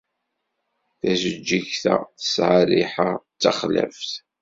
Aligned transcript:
Tajeǧǧigt-a 0.99 1.95
tesɛa 2.19 2.61
rriḥa 2.67 3.11
d 3.35 3.37
taxlaft. 3.41 4.11